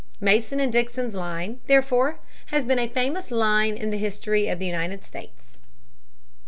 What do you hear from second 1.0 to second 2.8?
line, therefore, has been